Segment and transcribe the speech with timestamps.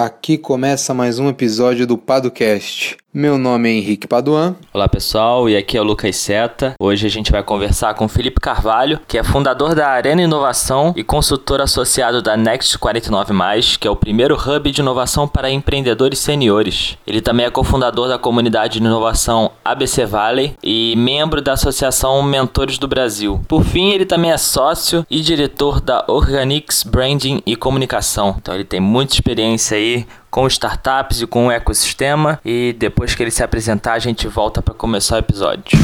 [0.00, 2.96] Aqui começa mais um episódio do Padocast.
[3.12, 4.54] Meu nome é Henrique Paduan.
[4.72, 6.74] Olá pessoal, e aqui é o Lucas Seta.
[6.78, 11.02] Hoje a gente vai conversar com Felipe Carvalho, que é fundador da Arena Inovação e
[11.02, 13.32] consultor associado da Next 49,
[13.80, 16.98] que é o primeiro hub de inovação para empreendedores seniores.
[17.06, 22.76] Ele também é cofundador da comunidade de inovação ABC Valley e membro da Associação Mentores
[22.76, 23.40] do Brasil.
[23.48, 28.36] Por fim, ele também é sócio e diretor da Organics Branding e Comunicação.
[28.38, 29.87] Então ele tem muita experiência aí
[30.30, 32.40] com startups e com o ecossistema.
[32.44, 35.78] E depois que ele se apresentar, a gente volta para começar o episódio.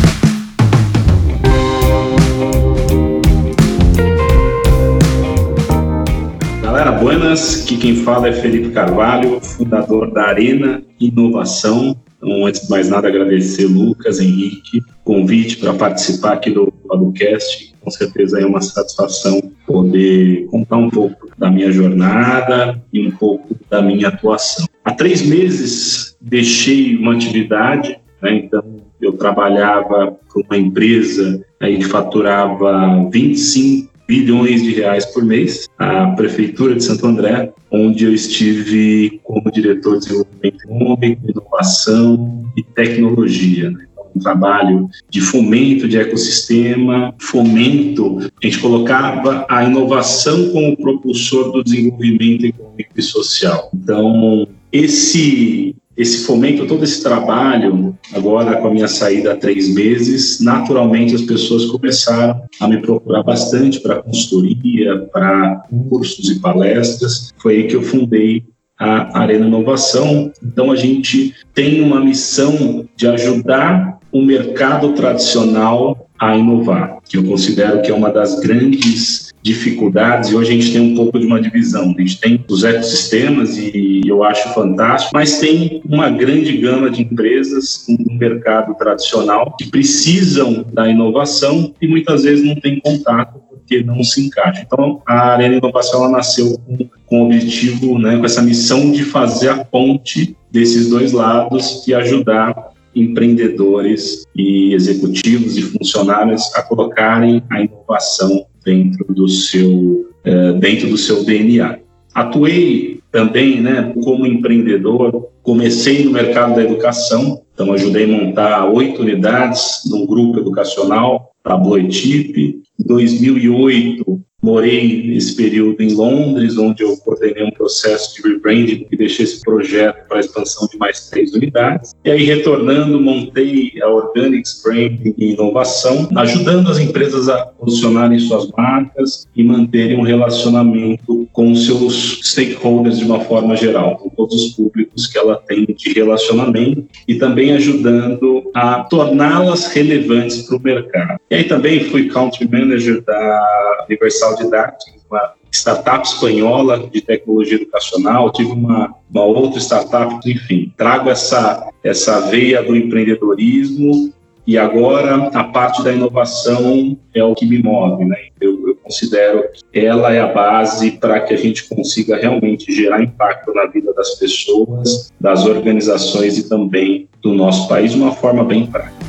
[6.62, 7.62] Galera, buenas.
[7.62, 11.96] Aqui quem fala é Felipe Carvalho, fundador da Arena Inovação.
[12.16, 17.90] Então, antes de mais nada, agradecer Lucas, Henrique, convite para participar aqui do podcast com
[17.90, 23.82] certeza é uma satisfação poder contar um pouco da minha jornada e um pouco da
[23.82, 24.66] minha atuação.
[24.82, 28.64] Há três meses deixei uma atividade, né, então
[29.00, 36.08] eu trabalhava para uma empresa aí que faturava 25 bilhões de reais por mês, a
[36.08, 43.70] Prefeitura de Santo André, onde eu estive como diretor de desenvolvimento econômico, inovação e tecnologia.
[43.70, 43.86] Né?
[44.14, 51.64] Um trabalho de fomento de ecossistema, fomento, a gente colocava a inovação como propulsor do
[51.64, 53.70] desenvolvimento econômico e social.
[53.74, 60.40] Então, esse esse fomento, todo esse trabalho, agora com a minha saída há três meses,
[60.40, 67.32] naturalmente as pessoas começaram a me procurar bastante para consultoria, para cursos e palestras.
[67.38, 68.42] Foi aí que eu fundei
[68.78, 70.32] a Arena Inovação.
[70.42, 77.24] Então, a gente tem uma missão de ajudar o mercado tradicional a inovar, que eu
[77.24, 81.26] considero que é uma das grandes dificuldades, e hoje a gente tem um pouco de
[81.26, 81.92] uma divisão.
[81.98, 87.02] A gente tem os ecossistemas, e eu acho fantástico, mas tem uma grande gama de
[87.02, 93.82] empresas no mercado tradicional que precisam da inovação e muitas vezes não tem contato porque
[93.82, 94.62] não se encaixa.
[94.64, 99.48] Então, a Arena Inovação nasceu com, com o objetivo, né, com essa missão de fazer
[99.48, 107.62] a ponte desses dois lados e ajudar empreendedores e executivos e funcionários a colocarem a
[107.62, 111.78] inovação dentro do seu eh, dentro do seu DNA.
[112.14, 115.28] Atuei também, né, como empreendedor.
[115.42, 121.56] Comecei no mercado da educação, então ajudei a montar oito unidades num grupo educacional, a
[121.56, 122.62] Bloetip.
[122.78, 128.94] Em 2008 Morei nesse período em Londres, onde eu coordenei um processo de rebranding e
[128.94, 131.94] deixei esse projeto para a expansão de mais três unidades.
[132.04, 138.50] E aí, retornando, montei a Organics Branding e Inovação, ajudando as empresas a posicionarem suas
[138.50, 144.52] marcas e manterem um relacionamento com seus stakeholders de uma forma geral, com todos os
[144.52, 151.18] públicos que ela tem de relacionamento e também ajudando a torná-las relevantes para o mercado.
[151.30, 158.32] E aí também fui country manager da Universal Didactic, uma startup espanhola de tecnologia educacional,
[158.32, 164.12] tive uma, uma outra startup, enfim, trago essa, essa veia do empreendedorismo
[164.46, 168.26] e agora a parte da inovação é o que me move, né?
[168.38, 173.02] Eu, eu considero que ela é a base para que a gente consiga realmente gerar
[173.02, 178.44] impacto na vida das pessoas, das organizações e também do nosso país de uma forma
[178.44, 179.04] bem prática.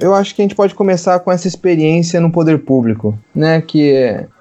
[0.00, 3.60] eu acho que a gente pode começar com essa experiência no poder público, né?
[3.60, 3.92] Que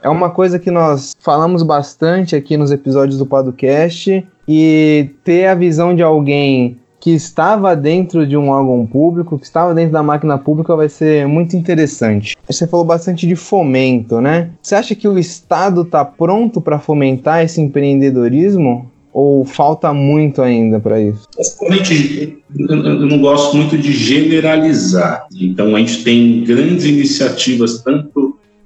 [0.02, 5.56] é uma coisa que nós falamos bastante aqui nos episódios do podcast e ter a
[5.56, 10.38] visão de alguém que estava dentro de um órgão público, que estava dentro da máquina
[10.38, 12.36] pública, vai ser muito interessante.
[12.48, 14.50] Você falou bastante de fomento, né?
[14.62, 18.90] Você acha que o Estado está pronto para fomentar esse empreendedorismo?
[19.12, 21.28] Ou falta muito ainda para isso?
[21.36, 25.26] Basicamente, eu não gosto muito de generalizar.
[25.36, 28.19] Então, a gente tem grandes iniciativas, tanto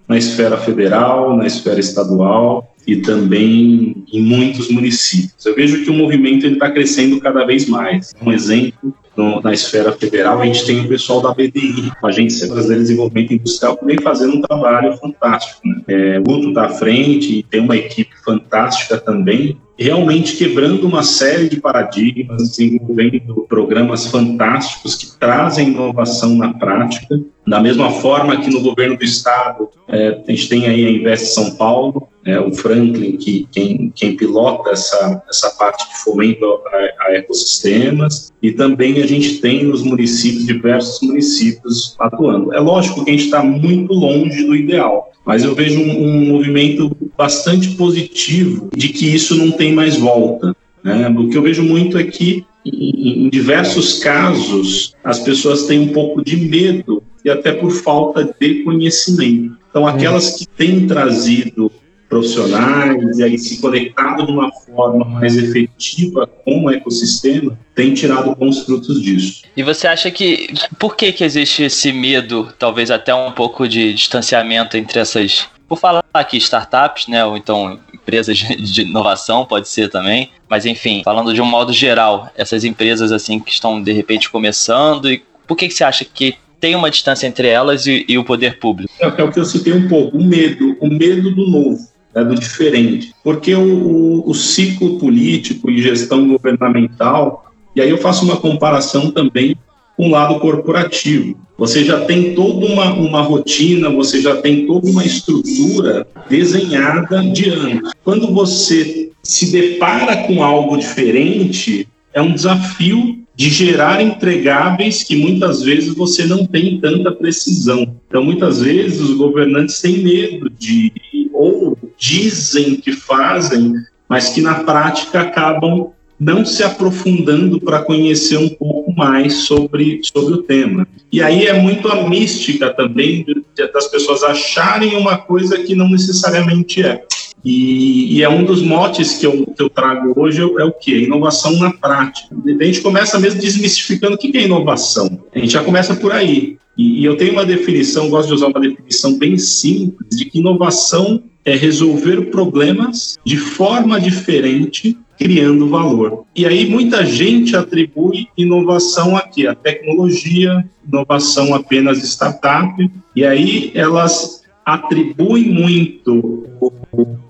[0.08, 5.46] na esfera federal, na esfera estadual e também em muitos municípios.
[5.46, 8.14] Eu vejo que o movimento está crescendo cada vez mais.
[8.22, 12.82] Um exemplo, no, na esfera federal, a gente tem o pessoal da BDI, Agência Brasileira
[12.82, 15.62] de Desenvolvimento Industrial, que vem fazendo um trabalho fantástico.
[15.64, 15.82] Né?
[15.88, 21.04] É, o Guto está à frente e tem uma equipe fantástica também, realmente quebrando uma
[21.04, 27.20] série de paradigmas, desenvolvendo programas fantásticos que trazem inovação na prática.
[27.45, 31.34] Da mesma forma que no governo do estado, é, a gente tem aí a Invest
[31.34, 37.07] São Paulo, é, o Franklin, que quem, quem pilota essa, essa parte de fomento a,
[37.07, 42.54] a, ecossistemas, e também a gente tem nos municípios, diversos municípios atuando.
[42.54, 46.25] É lógico que a gente está muito longe do ideal, mas eu vejo um, um,
[46.28, 50.56] movimento bastante positivo de que isso não tem mais volta.
[50.81, 51.10] Né?
[51.10, 55.90] O que eu vejo muito é que, em, em diversos casos, as pessoas têm um
[55.90, 59.58] pouco de medo e até por falta de conhecimento.
[59.70, 61.72] Então, aquelas que têm trazido
[62.14, 68.36] profissionais e aí se conectado de uma forma mais efetiva com o ecossistema, tem tirado
[68.36, 69.42] bons frutos disso.
[69.58, 73.96] E você acha que por que que existe esse medo, talvez até um pouco de
[73.96, 79.90] distanciamento entre essas, por falar aqui startups, né, ou então empresas de inovação, pode ser
[79.90, 84.30] também, mas enfim, falando de um modo geral, essas empresas assim que estão de repente
[84.30, 88.18] começando e por que que você acha que tem uma distância entre elas e, e
[88.18, 88.89] o poder público?
[88.98, 91.77] É, é o que eu citei um pouco, o medo, o medo do novo
[92.15, 93.13] né, do diferente.
[93.21, 99.57] Porque o, o, ciclo político e gestão governamental, e aí eu faço uma comparação também
[99.98, 101.38] com o lado corporativo.
[101.57, 107.50] Você já tem toda uma, uma rotina, você já tem toda uma estrutura desenhada de
[107.50, 107.92] anos.
[108.06, 115.63] Quando você se depara com algo diferente, é um desafio de gerar entregáveis que muitas
[115.63, 117.95] vezes você não tem tanta precisão.
[118.07, 120.91] Então, muitas vezes, os governantes têm medo de,
[121.33, 123.74] ou dizem que fazem,
[124.07, 130.35] mas que na prática acabam não se aprofundando para conhecer um pouco mais sobre, sobre
[130.35, 130.88] o tema.
[131.12, 133.25] E aí é muito a mística também
[133.74, 137.03] das pessoas acharem uma coisa que não necessariamente é.
[137.44, 140.72] E, e, é um dos motes que eu, que eu trago hoje é, é o
[140.72, 141.04] que?
[141.04, 142.34] inovação na prática.
[142.60, 145.19] A gente começa mesmo desmistificando o que é inovação.
[145.36, 146.57] A gente já começa por aí.
[146.78, 150.40] E, e eu tenho uma definição, gosto de usar uma definição bem simples, de que
[150.40, 156.25] inovação é resolver problemas de forma diferente, criando valor.
[156.36, 164.43] E aí muita gente atribui inovação aqui, a tecnologia, inovação apenas startup, e aí elas
[164.65, 166.44] atribuem muito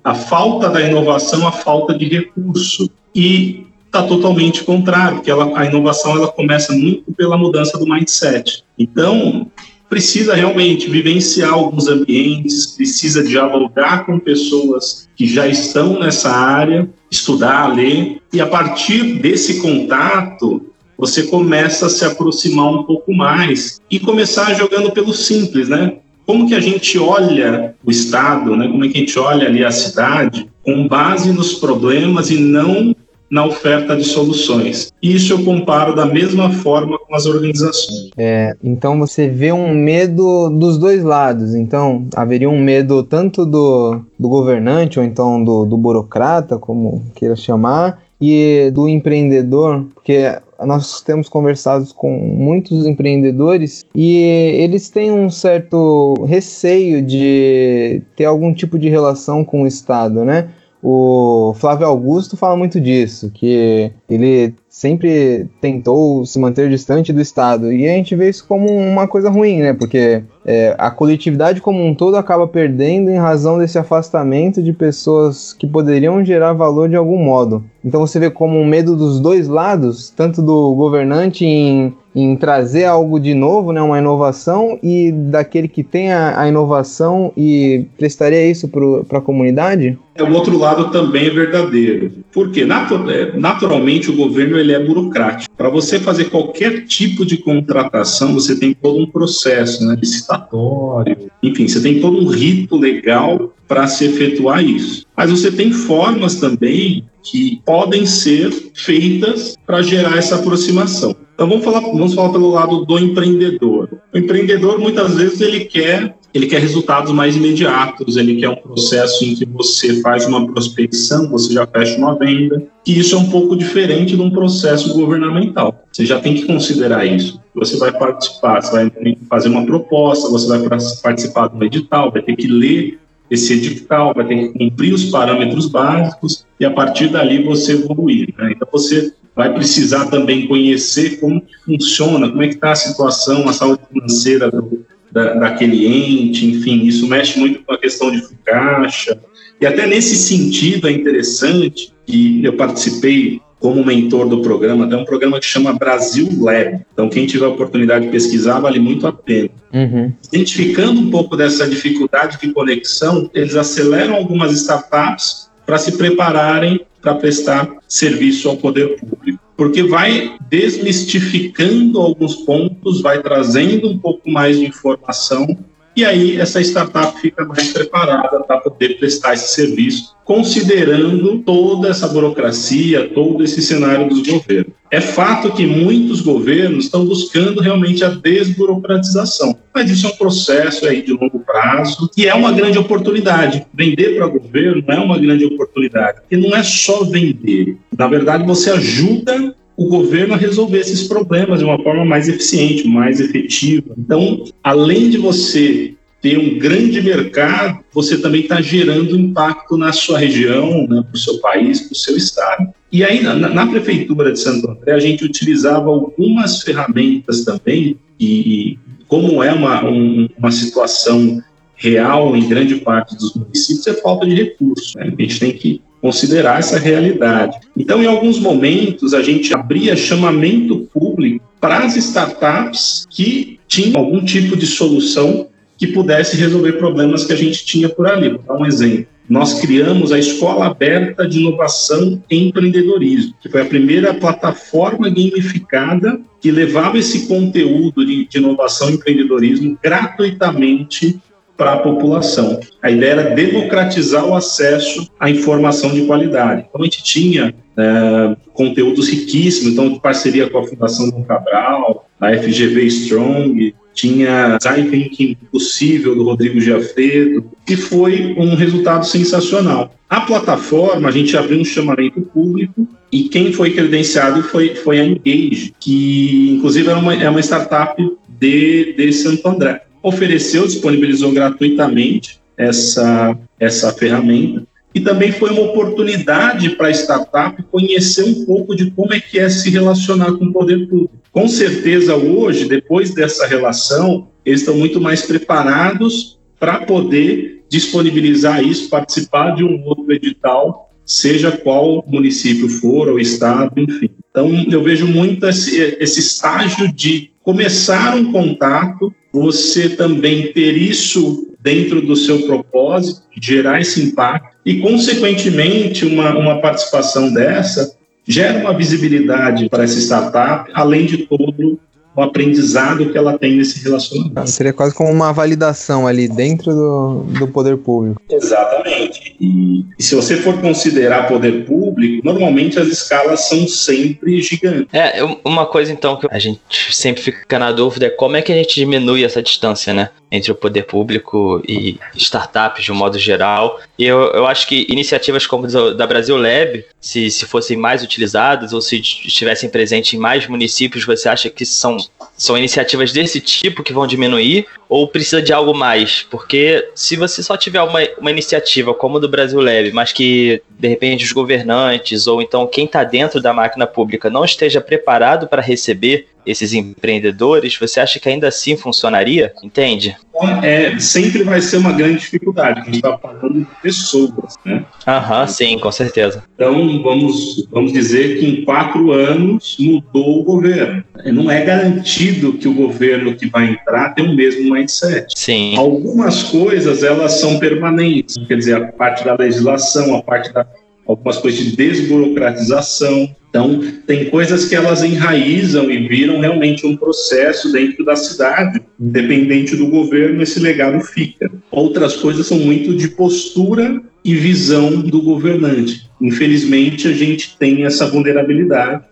[0.04, 2.90] a falta da inovação à falta de recurso.
[3.16, 8.64] E está totalmente contrário, porque ela, a inovação ela começa muito pela mudança do mindset.
[8.78, 9.52] Então,
[9.88, 17.76] precisa realmente vivenciar alguns ambientes, precisa dialogar com pessoas que já estão nessa área, estudar,
[17.76, 20.66] ler, e a partir desse contato,
[20.98, 25.98] você começa a se aproximar um pouco mais e começar jogando pelo simples, né?
[26.26, 28.68] Como que a gente olha o Estado, né?
[28.68, 32.96] como é que a gente olha ali a cidade com base nos problemas e não
[33.34, 34.92] na oferta de soluções.
[35.02, 38.12] Isso eu comparo da mesma forma com as organizações.
[38.16, 41.56] É, então você vê um medo dos dois lados.
[41.56, 47.36] Então haveria um medo tanto do, do governante ou então do, do burocrata, como queira
[47.36, 55.30] chamar, e do empreendedor, porque nós temos conversado com muitos empreendedores e eles têm um
[55.30, 60.50] certo receio de ter algum tipo de relação com o Estado, né?
[60.82, 67.72] O Flávio Augusto fala muito disso, que ele sempre tentou se manter distante do Estado.
[67.72, 69.72] E a gente vê isso como uma coisa ruim, né?
[69.72, 75.54] Porque é, a coletividade como um todo acaba perdendo em razão desse afastamento de pessoas
[75.54, 77.64] que poderiam gerar valor de algum modo.
[77.86, 82.86] Então você vê como um medo dos dois lados, tanto do governante em em trazer
[82.86, 88.50] algo de novo, né, uma inovação, e daquele que tem a, a inovação e prestaria
[88.50, 89.98] isso para a comunidade?
[90.16, 92.12] É, o outro lado também é verdadeiro.
[92.32, 95.54] Porque é, naturalmente o governo ele é burocrático.
[95.56, 101.68] Para você fazer qualquer tipo de contratação, você tem todo um processo né, licitatório, enfim,
[101.68, 105.06] você tem todo um rito legal para se efetuar isso.
[105.16, 111.16] Mas você tem formas também que podem ser feitas para gerar essa aproximação.
[111.34, 113.90] Então vamos falar, vamos falar pelo lado do empreendedor.
[114.14, 119.24] O empreendedor muitas vezes ele quer ele quer resultados mais imediatos, ele quer um processo
[119.24, 123.30] em que você faz uma prospecção, você já fecha uma venda, e isso é um
[123.30, 125.84] pouco diferente de um processo governamental.
[125.92, 127.40] Você já tem que considerar isso.
[127.54, 128.92] Você vai participar, você vai
[129.30, 130.68] fazer uma proposta, você vai
[131.04, 133.00] participar do edital, vai ter que ler
[133.30, 138.34] esse edital, vai ter que cumprir os parâmetros básicos e a partir dali você evoluir.
[138.38, 138.54] Né?
[138.56, 143.54] Então você vai precisar também conhecer como funciona, como é que está a situação, a
[143.54, 149.18] saúde financeira do, da, daquele ente, enfim, isso mexe muito com a questão de caixa.
[149.62, 155.06] E até nesse sentido é interessante que eu participei como mentor do programa, tem um
[155.06, 156.82] programa que chama Brasil Lab.
[156.92, 159.52] Então, quem tiver a oportunidade de pesquisar, vale muito a pena.
[159.72, 160.12] Uhum.
[160.28, 167.16] Identificando um pouco dessa dificuldade de conexão, eles aceleram algumas startups para se prepararem para
[167.16, 169.43] prestar serviço ao poder público.
[169.56, 175.48] Porque vai desmistificando alguns pontos, vai trazendo um pouco mais de informação
[175.96, 182.08] e aí essa startup fica mais preparada para poder prestar esse serviço, considerando toda essa
[182.08, 184.74] burocracia, todo esse cenário dos governos.
[184.90, 190.86] É fato que muitos governos estão buscando realmente a desburocratização, mas isso é um processo
[190.86, 193.66] aí de longo prazo e é uma grande oportunidade.
[193.74, 197.78] Vender para governo é uma grande oportunidade, porque não é só vender.
[197.98, 203.20] Na verdade, você ajuda o governo resolver esses problemas de uma forma mais eficiente, mais
[203.20, 203.94] efetiva.
[203.98, 210.20] Então, além de você ter um grande mercado, você também está gerando impacto na sua
[210.20, 212.74] região, né, para o seu país, para o seu estado.
[212.92, 218.78] E aí, na, na, Prefeitura de Santo André, a gente utilizava algumas ferramentas também, e
[219.08, 221.44] como é uma, um, uma situação
[221.76, 224.96] real em grande parte dos municípios, é falta de recursos.
[224.96, 225.12] Né?
[225.18, 227.58] A gente tem que considerar essa realidade.
[227.78, 234.22] Então, em alguns momentos, a gente abria chamamento público para as startups que tinham algum
[234.22, 238.32] tipo de solução que pudesse resolver problemas que a gente tinha por ali.
[238.32, 239.08] Vou dar um exemplo.
[239.30, 246.20] Nós criamos a Escola Aberta de Inovação e Empreendedorismo, que foi a primeira plataforma gamificada
[246.42, 251.18] que levava esse conteúdo de, de inovação e empreendedorismo gratuitamente
[251.58, 252.60] para a população.
[252.82, 256.66] A ideia era democratizar o acesso à informação de qualidade.
[256.68, 262.08] Então, a gente tinha é, conteúdos riquíssimos, então, de parceria com a Fundação Dom Cabral,
[262.20, 269.94] a FGV Strong, tinha Design Possível, do Rodrigo Giafredo, que foi um resultado sensacional.
[270.10, 275.06] A plataforma, a gente abriu um chamamento público e quem foi credenciado foi, foi a
[275.06, 277.96] Engage, que inclusive é uma, é uma startup
[278.28, 284.68] de, de Santo André ofereceu, disponibilizou gratuitamente essa, essa ferramenta.
[284.94, 289.40] E também foi uma oportunidade para a startup conhecer um pouco de como é que
[289.40, 291.14] é se relacionar com o poder público.
[291.32, 298.88] Com certeza, hoje, depois dessa relação, eles estão muito mais preparados para poder disponibilizar isso,
[298.88, 304.10] participar de um outro edital, seja qual município for, ou estado, enfim.
[304.30, 311.54] Então, eu vejo muito esse, esse estágio de começar um contato, você também ter isso
[311.60, 317.96] dentro do seu propósito, gerar esse impacto, e, consequentemente, uma, uma participação dessa
[318.26, 321.80] gera uma visibilidade para essa startup, além de todo
[322.16, 324.40] o aprendizado que ela tem nesse relacionamento.
[324.40, 328.22] Ah, seria quase como uma validação ali dentro do, do poder público.
[328.30, 329.36] Exatamente.
[329.40, 334.88] E, e, se você for considerar poder público, normalmente as escalas são sempre gigantes.
[334.94, 336.60] É, uma coisa então que a gente
[336.92, 340.10] sempre fica na dúvida é como é que a gente diminui essa distância, né?
[340.32, 343.80] Entre o poder público e startups de um modo geral.
[343.98, 348.74] E eu, eu acho que iniciativas como da Brasil Lab, se, se fossem mais utilizadas
[348.74, 351.98] ou se estivessem presentes em mais municípios, você acha que são
[352.38, 356.26] são iniciativas desse tipo que vão diminuir ou precisa de algo mais?
[356.30, 360.62] Porque se você só tiver uma, uma iniciativa como a do Brasil Leve, mas que
[360.70, 365.48] de repente os governantes ou então quem está dentro da máquina pública não esteja preparado
[365.48, 369.54] para receber esses empreendedores, você acha que ainda assim funcionaria?
[369.64, 370.16] Entende?
[370.64, 374.84] É, sempre vai ser uma grande dificuldade, a gente está falando de pessoas, né?
[375.08, 376.44] Aham, sim, com certeza.
[376.56, 381.04] Então, vamos, vamos dizer que em quatro anos mudou o governo.
[381.26, 385.28] Não é garantido que o governo que vai entrar tenha o mesmo mindset.
[385.36, 385.78] Sim.
[385.78, 390.66] Algumas coisas, elas são permanentes, quer dizer, a parte da legislação, a parte da
[391.06, 397.72] algumas coisas de desburocratização, então, tem coisas que elas enraizam e viram realmente um processo
[397.72, 398.82] dentro da cidade.
[399.00, 401.52] Independente do governo, esse legado fica.
[401.70, 406.10] Outras coisas são muito de postura e visão do governante.
[406.20, 409.04] Infelizmente, a gente tem essa vulnerabilidade.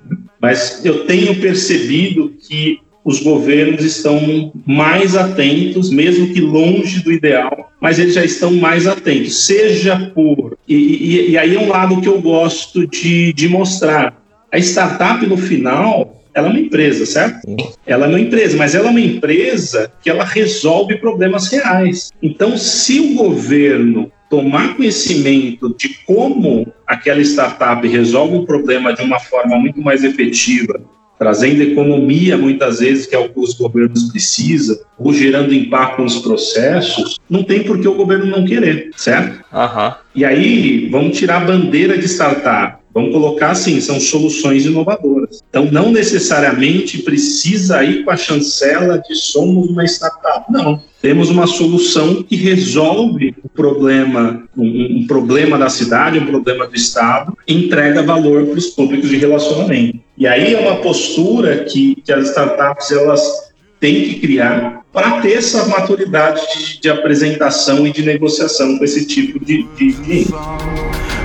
[0.41, 7.71] Mas eu tenho percebido que os governos estão mais atentos, mesmo que longe do ideal,
[7.79, 10.50] mas eles já estão mais atentos, seja por.
[10.67, 15.25] E, e, e aí é um lado que eu gosto de, de mostrar a startup,
[15.25, 17.39] no final, ela é uma empresa, certo?
[17.85, 22.11] Ela é uma empresa, mas ela é uma empresa que ela resolve problemas reais.
[22.21, 29.19] Então, se o governo tomar conhecimento de como aquela startup resolve um problema de uma
[29.19, 30.81] forma muito mais efetiva,
[31.21, 36.17] trazendo economia muitas vezes, que é o que os governos precisam, ou gerando impacto nos
[36.17, 39.35] processos, não tem por que o governo não querer, certo?
[39.53, 39.93] Uhum.
[40.15, 45.41] E aí, vamos tirar a bandeira de startup Vamos colocar assim, são soluções inovadoras.
[45.49, 50.51] Então, não necessariamente precisa ir com a chancela de somos uma startup.
[50.51, 50.81] Não.
[51.01, 56.75] Temos uma solução que resolve o problema, um, um problema da cidade, um problema do
[56.75, 59.99] Estado, entrega valor para os públicos de relacionamento.
[60.17, 65.33] E aí é uma postura que, que as startups elas têm que criar para ter
[65.33, 70.27] essa maturidade de, de, apresentação e de negociação com esse tipo de, de.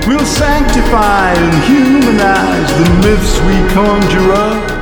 [0.07, 4.76] We'll sanctify and humanize the myths we conjure up.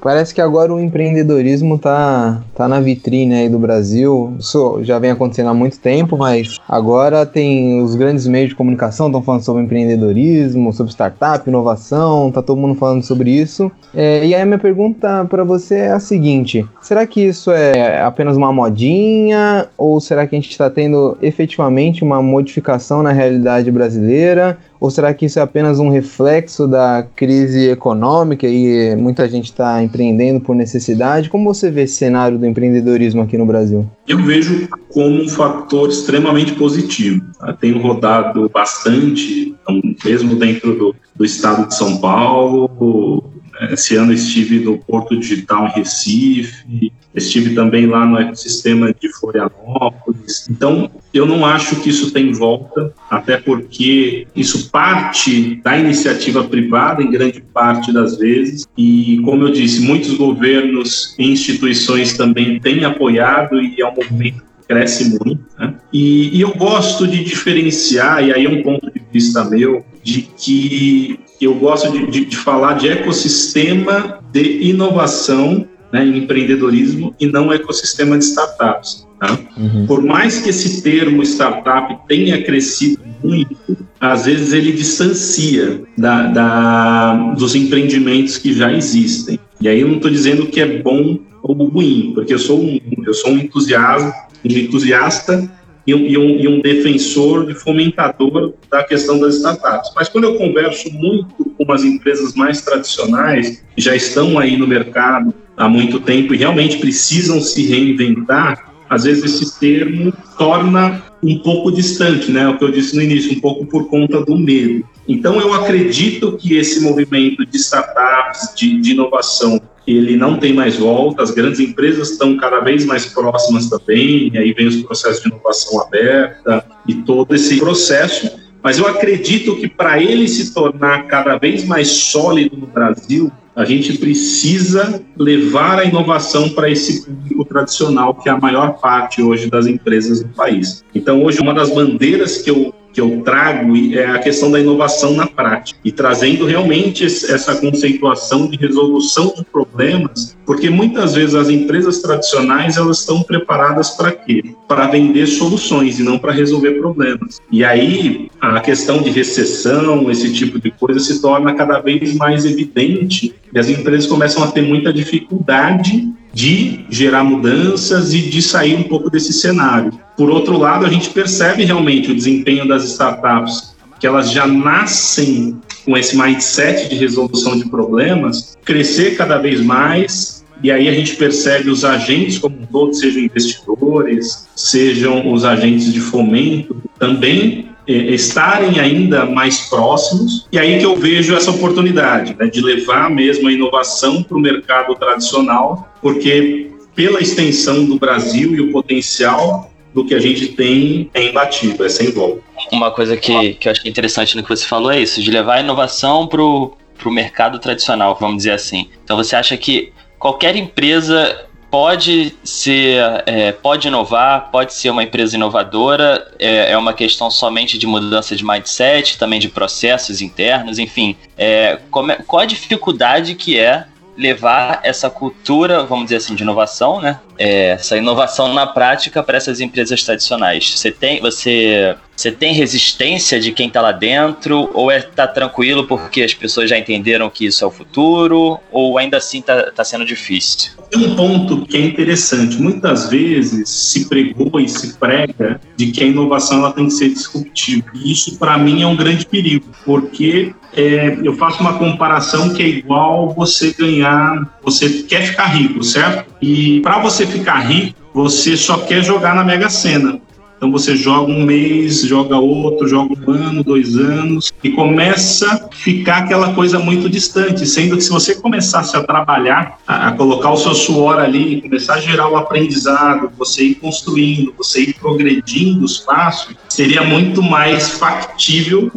[0.00, 4.34] Parece que agora o empreendedorismo tá, tá na vitrine aí do Brasil.
[4.38, 9.06] Isso já vem acontecendo há muito tempo, mas agora tem os grandes meios de comunicação
[9.06, 13.70] estão falando sobre empreendedorismo, sobre startup, inovação, tá todo mundo falando sobre isso.
[13.94, 18.36] É, e aí minha pergunta para você é a seguinte: será que isso é apenas
[18.36, 24.58] uma modinha ou será que a gente está tendo efetivamente uma modificação na realidade brasileira?
[24.80, 29.82] Ou será que isso é apenas um reflexo da crise econômica e muita gente está
[29.82, 31.28] empreendendo por necessidade?
[31.28, 33.86] Como você vê esse cenário do empreendedorismo aqui no Brasil?
[34.08, 37.22] Eu vejo como um fator extremamente positivo.
[37.46, 43.30] Eu tenho rodado bastante, então, mesmo dentro do, do estado de São Paulo,
[43.70, 50.48] esse ano estive no Porto Digital em Recife, estive também lá no ecossistema de Florianópolis.
[50.48, 57.02] Então, eu não acho que isso tem volta, até porque isso parte da iniciativa privada,
[57.02, 58.66] em grande parte das vezes.
[58.76, 64.42] E, como eu disse, muitos governos e instituições também têm apoiado e é um movimento
[64.42, 65.44] que cresce muito.
[65.58, 65.74] Né?
[65.92, 70.22] E, e eu gosto de diferenciar, e aí é um ponto de vista meu, de
[70.22, 77.26] que eu gosto de, de, de falar de ecossistema de inovação né, em empreendedorismo e
[77.26, 79.06] não ecossistema de startups.
[79.18, 79.38] Tá?
[79.56, 79.86] Uhum.
[79.86, 87.14] Por mais que esse termo startup tenha crescido muito, às vezes ele distancia da, da,
[87.34, 89.38] dos empreendimentos que já existem.
[89.60, 92.78] E aí eu não estou dizendo que é bom ou ruim, porque eu sou um,
[93.06, 95.50] eu sou um entusiasta, um entusiasta
[95.90, 99.90] e um, e, um, e um, defensor e fomentador da questão das startups.
[99.94, 104.66] Mas quando eu converso muito com as empresas mais tradicionais, que já estão aí no
[104.66, 111.38] mercado há muito tempo e realmente precisam se reinventar, às vezes esse termo torna um
[111.38, 112.48] pouco distante, né?
[112.48, 114.84] O que eu disse no início, um pouco por conta do medo.
[115.06, 119.60] Então, eu acredito que esse movimento de startups, de, de inovação,
[119.96, 124.38] ele não tem mais volta, as grandes empresas estão cada vez mais próximas também, e
[124.38, 128.30] aí vem os processos de inovação aberta e todo esse processo.
[128.62, 133.64] Mas eu acredito que para ele se tornar cada vez mais sólido no Brasil, a
[133.64, 139.50] gente precisa levar a inovação para esse público tradicional, que é a maior parte hoje
[139.50, 140.84] das empresas do país.
[140.94, 145.14] Então, hoje, uma das bandeiras que eu que eu trago é a questão da inovação
[145.14, 151.48] na prática e trazendo realmente essa conceituação de resolução de problemas, porque muitas vezes as
[151.48, 154.54] empresas tradicionais elas estão preparadas para quê?
[154.66, 157.38] Para vender soluções e não para resolver problemas.
[157.50, 162.44] E aí a questão de recessão, esse tipo de coisa se torna cada vez mais
[162.44, 168.76] evidente e as empresas começam a ter muita dificuldade de gerar mudanças e de sair
[168.76, 169.92] um pouco desse cenário.
[170.16, 175.58] Por outro lado, a gente percebe realmente o desempenho das startups, que elas já nascem
[175.84, 181.16] com esse mindset de resolução de problemas, crescer cada vez mais, e aí a gente
[181.16, 188.78] percebe os agentes como um todo, sejam investidores, sejam os agentes de fomento, também estarem
[188.78, 193.52] ainda mais próximos, e aí que eu vejo essa oportunidade né, de levar mesmo a
[193.52, 200.14] inovação para o mercado tradicional, porque pela extensão do Brasil e o potencial do que
[200.14, 202.42] a gente tem é imbatível, é sem volta.
[202.70, 205.56] Uma coisa que, que eu achei interessante no que você falou é isso, de levar
[205.56, 206.76] a inovação para o
[207.06, 208.88] mercado tradicional, vamos dizer assim.
[209.02, 215.36] Então você acha que qualquer empresa pode ser, é, pode inovar, pode ser uma empresa
[215.36, 221.16] inovadora, é, é, uma questão somente de mudança de mindset, também de processos internos, enfim.
[221.38, 223.86] É, como, é, qual a dificuldade que é
[224.20, 227.18] levar essa cultura, vamos dizer assim, de inovação, né?
[227.38, 230.78] É, essa inovação na prática para essas empresas tradicionais.
[230.78, 235.86] Você tem, você, você tem resistência de quem está lá dentro, ou é tá tranquilo
[235.86, 239.82] porque as pessoas já entenderam que isso é o futuro, ou ainda assim está tá
[239.82, 240.72] sendo difícil?
[240.90, 242.60] Tem um ponto que é interessante.
[242.60, 247.08] Muitas vezes se pregou e se prega de que a inovação ela tem que ser
[247.08, 247.86] disruptiva.
[247.94, 252.62] E isso, para mim, é um grande perigo, porque é, eu faço uma comparação que
[252.62, 256.32] é igual você ganhar, você quer ficar rico, certo?
[256.40, 260.20] E para você ficar rico, você só quer jogar na Mega Sena.
[260.60, 265.74] Então você joga um mês, joga outro, joga um ano, dois anos, e começa a
[265.74, 270.58] ficar aquela coisa muito distante, sendo que se você começasse a trabalhar, a, colocar o
[270.58, 275.82] seu suor ali, começar a gerar o um aprendizado, você ir construindo, você ir progredindo
[275.82, 278.92] os passos, seria muito mais factível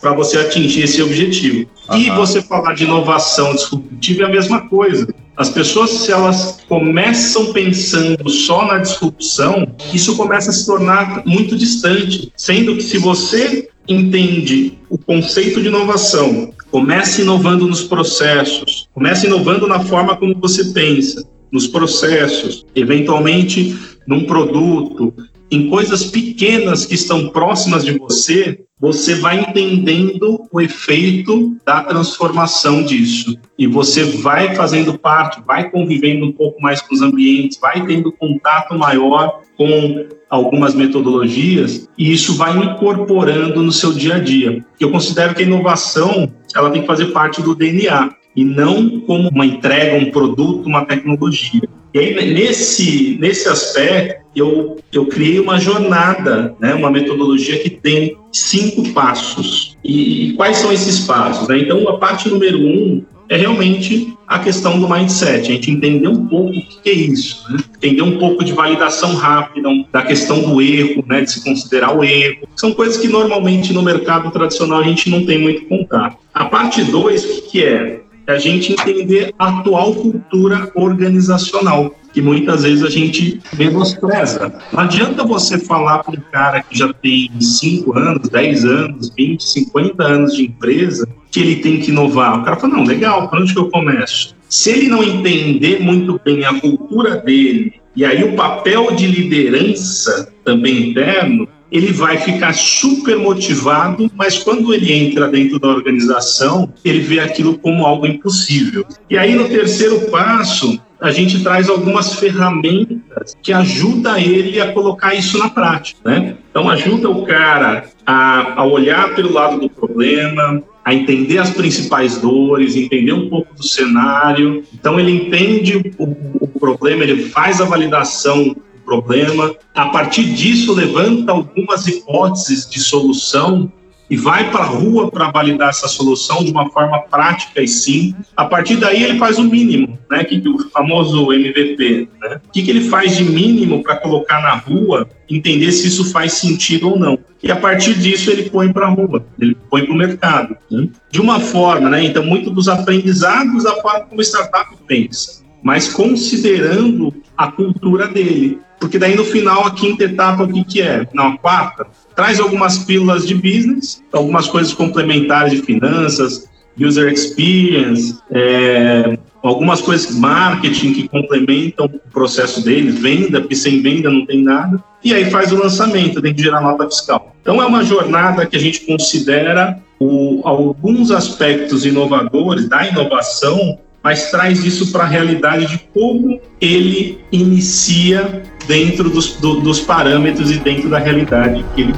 [0.00, 1.70] para você atingir esse objetivo.
[1.90, 1.96] Uhum.
[1.96, 5.06] E você falar de inovação disruptiva é a mesma coisa.
[5.36, 11.56] As pessoas, se elas começam pensando só na disrupção, isso começa a se tornar muito
[11.56, 12.32] distante.
[12.36, 19.66] Sendo que se você entende o conceito de inovação, começa inovando nos processos, começa inovando
[19.66, 25.14] na forma como você pensa, nos processos, eventualmente num produto,
[25.52, 32.82] em coisas pequenas que estão próximas de você, você vai entendendo o efeito da transformação
[32.82, 33.36] disso.
[33.58, 38.10] E você vai fazendo parte, vai convivendo um pouco mais com os ambientes, vai tendo
[38.10, 44.64] contato maior com algumas metodologias e isso vai incorporando no seu dia a dia.
[44.80, 49.28] Eu considero que a inovação ela tem que fazer parte do DNA e não como
[49.28, 51.68] uma entrega, um produto, uma tecnologia.
[51.94, 58.16] E aí, nesse, nesse aspecto, eu, eu criei uma jornada, né, uma metodologia que tem
[58.32, 59.76] cinco passos.
[59.84, 61.48] E, e quais são esses passos?
[61.48, 61.58] Né?
[61.58, 66.26] Então, a parte número um é realmente a questão do mindset, a gente entender um
[66.26, 67.58] pouco o que é isso, né?
[67.76, 71.20] entender um pouco de validação rápida, da questão do erro, né?
[71.20, 72.48] de se considerar o erro.
[72.56, 76.16] São coisas que normalmente no mercado tradicional a gente não tem muito contato.
[76.32, 78.00] A parte dois, o que é?
[78.26, 84.52] É a gente entender a atual cultura organizacional, que muitas vezes a gente menospreza.
[84.72, 89.42] Não adianta você falar para um cara que já tem 5 anos, 10 anos, 20,
[89.42, 92.40] 50 anos de empresa, que ele tem que inovar.
[92.40, 94.36] O cara fala, não, legal, para onde que eu começo?
[94.48, 100.32] Se ele não entender muito bem a cultura dele, e aí o papel de liderança
[100.44, 107.00] também interno, ele vai ficar super motivado, mas quando ele entra dentro da organização, ele
[107.00, 108.84] vê aquilo como algo impossível.
[109.08, 115.14] E aí, no terceiro passo, a gente traz algumas ferramentas que ajudam ele a colocar
[115.14, 116.36] isso na prática, né?
[116.50, 122.18] Então, ajuda o cara a, a olhar pelo lado do problema, a entender as principais
[122.18, 124.62] dores, entender um pouco do cenário.
[124.74, 126.04] Então, ele entende o,
[126.38, 128.54] o problema, ele faz a validação
[128.92, 129.54] problema.
[129.74, 133.72] A partir disso, levanta algumas hipóteses de solução
[134.10, 138.26] e vai para a rua para validar essa solução de uma forma prática e simples.
[138.36, 140.22] A partir daí, ele faz o mínimo, né?
[140.24, 142.08] Que, o famoso MVP.
[142.20, 142.40] Né?
[142.46, 146.34] O que, que ele faz de mínimo para colocar na rua, entender se isso faz
[146.34, 147.18] sentido ou não.
[147.42, 150.56] E a partir disso, ele põe para a rua, ele põe para o mercado.
[150.70, 150.88] Né?
[151.10, 152.04] De uma forma, né?
[152.04, 158.60] Então, muito dos aprendizados da forma como startup pensa, mas considerando a cultura dele.
[158.80, 161.06] Porque daí no final, a quinta etapa, o que, que é?
[161.14, 166.48] Não, a quarta, traz algumas pílulas de business, algumas coisas complementares de finanças,
[166.78, 174.10] user experience, é, algumas coisas marketing que complementam o processo deles, venda, porque sem venda
[174.10, 177.34] não tem nada, e aí faz o lançamento, tem que gerar nota fiscal.
[177.40, 184.30] Então é uma jornada que a gente considera o, alguns aspectos inovadores da inovação mas
[184.30, 190.58] traz isso para a realidade de como ele inicia dentro dos, do, dos parâmetros e
[190.58, 191.94] dentro da realidade que ele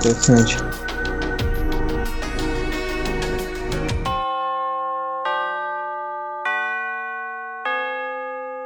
[0.00, 0.56] Interessante.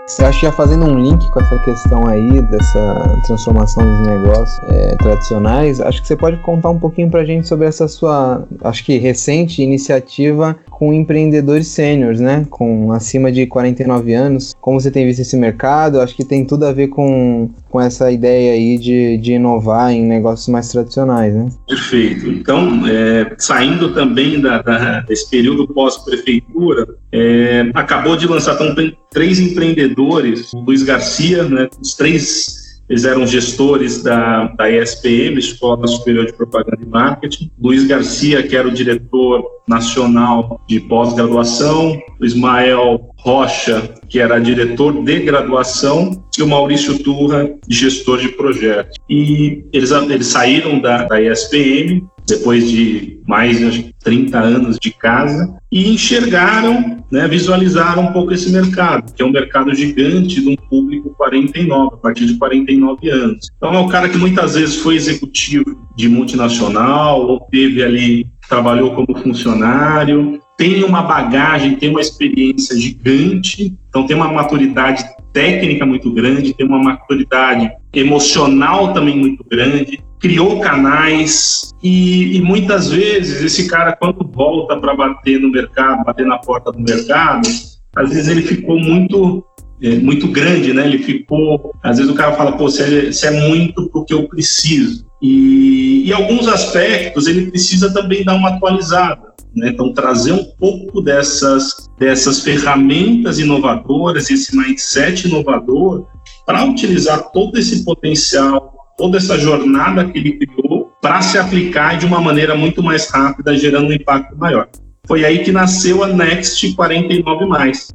[0.07, 4.61] Você acha que já fazendo um link com essa questão aí dessa transformação dos negócios
[4.68, 8.85] é, tradicionais, acho que você pode contar um pouquinho pra gente sobre essa sua, acho
[8.85, 12.44] que recente iniciativa com empreendedores sêniores, né?
[12.50, 14.54] Com acima de 49 anos.
[14.60, 16.00] Como você tem visto esse mercado?
[16.00, 20.04] Acho que tem tudo a ver com, com essa ideia aí de, de inovar em
[20.04, 21.48] negócios mais tradicionais, né?
[21.68, 22.28] Perfeito.
[22.28, 29.38] Então, é, saindo também da, da, desse período pós-prefeitura, é, acabou de lançar, então, três
[29.38, 31.68] empreendedores, o Luiz Garcia, né?
[31.80, 37.50] Os três eles eram gestores da, da ESPM, Escola Superior de Propaganda e Marketing.
[37.60, 41.98] Luiz Garcia, que era o diretor nacional de pós-graduação.
[42.20, 46.22] Ismael Rocha, que era diretor de graduação.
[46.36, 48.96] E o Maurício Turra, gestor de projetos.
[49.08, 55.54] E eles, eles saíram da, da ESPM depois de mais de 30 anos de casa,
[55.70, 60.56] e enxergaram, né, visualizaram um pouco esse mercado, que é um mercado gigante de um
[60.56, 63.48] público 49, a partir de 49 anos.
[63.56, 65.64] Então é um cara que muitas vezes foi executivo
[65.96, 73.74] de multinacional, ou teve ali, trabalhou como funcionário, tem uma bagagem, tem uma experiência gigante,
[73.88, 80.58] então tem uma maturidade técnica muito grande, tem uma maturidade emocional também muito grande, criou
[80.58, 86.38] canais e, e muitas vezes esse cara quando volta para bater no mercado, bater na
[86.38, 87.46] porta do mercado,
[87.94, 89.44] às vezes ele ficou muito
[89.82, 90.87] é, muito grande, né?
[90.87, 95.04] Ele ficou, às vezes o cara fala, pô, você é, é muito porque eu preciso.
[95.20, 99.34] E em alguns aspectos ele precisa também dar uma atualizada.
[99.54, 99.68] Né?
[99.68, 106.06] Então, trazer um pouco dessas, dessas ferramentas inovadoras, esse mindset inovador,
[106.46, 112.07] para utilizar todo esse potencial, toda essa jornada que ele criou, para se aplicar de
[112.07, 114.68] uma maneira muito mais rápida, gerando um impacto maior.
[115.07, 117.44] Foi aí que nasceu a Next 49.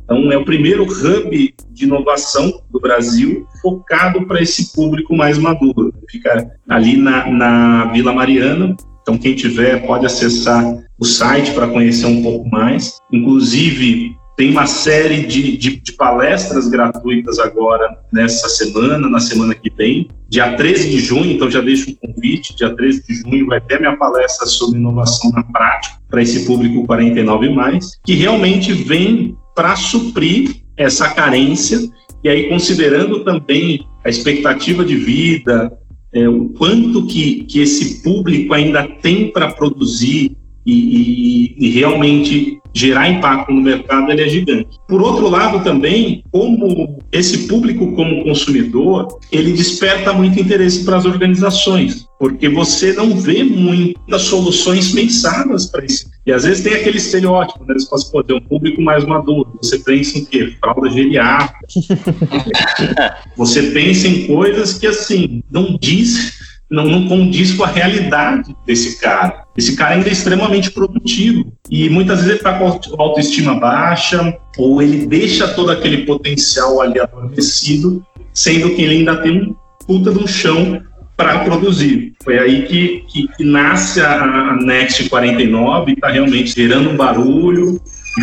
[0.04, 5.92] Então, é o primeiro hub de inovação do Brasil focado para esse público mais maduro.
[6.08, 8.76] Fica ali na, na Vila Mariana,
[9.10, 10.64] então, quem tiver pode acessar
[11.00, 13.00] o site para conhecer um pouco mais.
[13.12, 19.72] Inclusive, tem uma série de, de, de, palestras gratuitas agora nessa semana, na semana que
[19.76, 20.08] vem.
[20.30, 22.56] Dia 13 de junho, então já deixo um convite.
[22.56, 26.86] Dia 13 de junho vai ter minha palestra sobre inovação na prática para esse público
[26.86, 31.80] 49 mais, que realmente vem para suprir essa carência
[32.24, 35.72] e aí considerando também a expectativa de vida,
[36.14, 40.36] é, o quanto que, que esse público ainda tem para produzir
[40.70, 44.78] e, e, e, realmente gerar impacto no mercado, ele é gigante.
[44.88, 51.06] Por outro lado, também, como esse público como consumidor, ele desperta muito interesse para as
[51.06, 56.08] organizações, porque você não vê muitas soluções pensadas para isso.
[56.26, 57.72] E às vezes tem aquele estereótipo, né?
[57.72, 59.52] Eles falam, pô, tem um público mais maduro.
[59.62, 60.54] Você pensa em quê?
[60.60, 61.58] Fralda geriátrica.
[63.36, 69.00] você pensa em coisas que, assim, não diz não, não condiz com a realidade desse
[69.00, 69.44] cara.
[69.58, 74.82] Esse cara ainda é extremamente produtivo e muitas vezes ele está com autoestima baixa ou
[74.82, 79.56] ele deixa todo aquele potencial ali adormecido, sendo que ele ainda tem um
[79.86, 80.82] puta de um chão
[81.18, 82.14] para produzir.
[82.24, 87.82] Foi aí que, que, que nasce a, Next 49 e está realmente gerando um barulho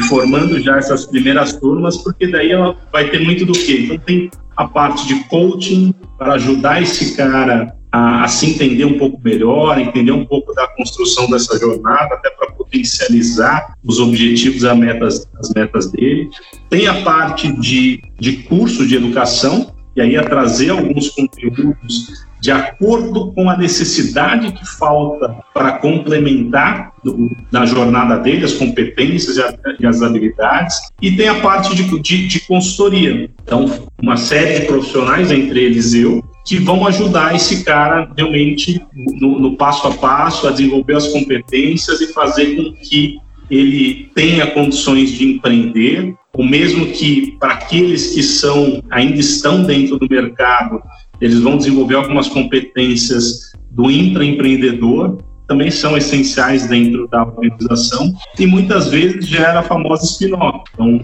[0.08, 3.82] formando já essas primeiras turmas, porque daí ela vai ter muito do quê?
[3.84, 8.98] Então tem a parte de coaching para ajudar esse cara a, a, se entender um
[8.98, 14.76] pouco melhor, entender um pouco da construção dessa jornada, até para potencializar os objetivos as
[14.76, 16.28] metas, as metas dele.
[16.68, 22.50] Tem a parte de, de curso de educação, e aí a trazer alguns conteúdos de
[22.52, 29.42] acordo com a necessidade que falta para complementar do, na jornada dele as competências e,
[29.42, 33.28] a, e, as habilidades, e tem a parte de, de, de consultoria.
[33.42, 39.40] Então, uma série de profissionais, entre eles eu, que vão ajudar esse cara realmente no,
[39.40, 43.18] no, passo a passo a desenvolver as competências e fazer com que
[43.50, 49.98] ele tenha condições de empreender, ou mesmo que para aqueles que são ainda estão dentro
[49.98, 50.80] do mercado,
[51.20, 58.88] eles vão desenvolver algumas competências do intraempreendedor, também são essenciais dentro da organização e muitas
[58.88, 60.64] vezes gera a famosa spin-off.
[60.74, 61.00] Então,